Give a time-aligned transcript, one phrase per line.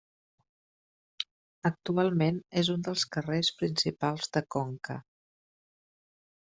[1.71, 5.01] Actualment és un dels carrers principals de Conca.